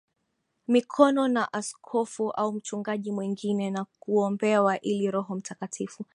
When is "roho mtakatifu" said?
5.11-6.05